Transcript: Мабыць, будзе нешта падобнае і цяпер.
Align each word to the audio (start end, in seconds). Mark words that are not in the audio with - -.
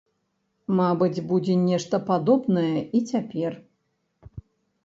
Мабыць, 0.79 1.23
будзе 1.31 1.57
нешта 1.67 1.95
падобнае 2.09 2.79
і 3.01 3.03
цяпер. 3.13 3.51